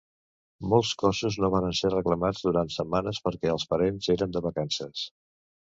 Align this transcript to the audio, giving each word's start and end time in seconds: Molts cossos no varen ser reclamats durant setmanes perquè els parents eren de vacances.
Molts 0.71 0.93
cossos 1.03 1.37
no 1.43 1.51
varen 1.57 1.77
ser 1.81 1.93
reclamats 1.95 2.41
durant 2.49 2.73
setmanes 2.79 3.23
perquè 3.29 3.53
els 3.57 3.71
parents 3.77 4.13
eren 4.17 4.37
de 4.39 4.47
vacances. 4.49 5.11